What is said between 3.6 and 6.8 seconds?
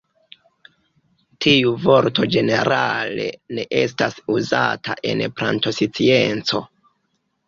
estas uzata en plantoscienco.